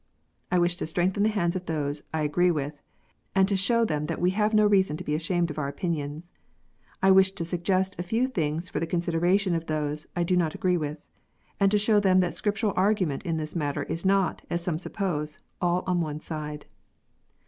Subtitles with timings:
[0.51, 2.73] I wish to strengthen the hands of those I agree with,
[3.35, 6.31] and to show them that we have no reason to be ashamed of our opinions.
[7.03, 10.55] I wish to suggest a few things for the consideration of those I do not
[10.55, 10.97] agree with,
[11.59, 14.79] and to show them that the Scriptural argument in this matter is not, as some
[14.79, 16.65] suppose, all on one side.